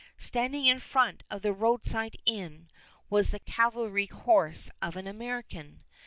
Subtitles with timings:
[0.17, 2.69] Standing in front of the roadside inn
[3.11, 5.83] was the cavalry horse of an American.